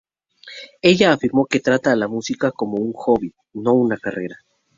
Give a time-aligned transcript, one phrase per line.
[0.81, 4.37] Ella afirmó que trata a la música como un "hobby, no una carrera.